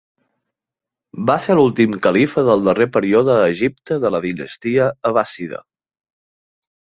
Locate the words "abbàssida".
5.11-5.61